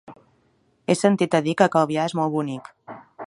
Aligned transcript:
He 0.87 0.95
sentit 1.01 1.37
a 1.39 1.43
dir 1.49 1.55
que 1.61 1.69
Calvià 1.77 2.09
és 2.11 2.17
molt 2.21 2.37
bonic. 2.39 2.73